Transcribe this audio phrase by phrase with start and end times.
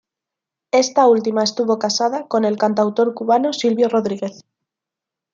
[0.71, 4.43] Esta última estuvo casada con el cantautor cubano Silvio Rodríguez.